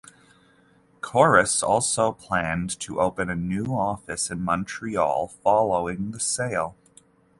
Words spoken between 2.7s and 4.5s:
to open a new office in